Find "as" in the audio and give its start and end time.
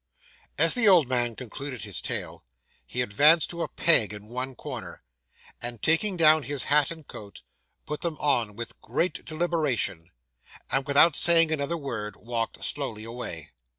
0.57-0.73